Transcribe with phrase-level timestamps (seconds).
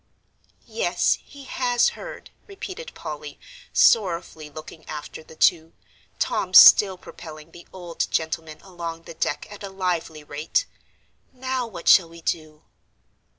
[0.65, 3.39] "Yes, he has heard," repeated Polly,
[3.71, 5.73] sorrowfully looking after the two,
[6.17, 10.65] Tom still propelling the old gentleman along the deck at a lively rate;
[11.31, 12.63] "now, what shall we do?"